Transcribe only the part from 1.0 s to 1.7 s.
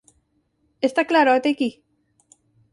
claro ata eiquí?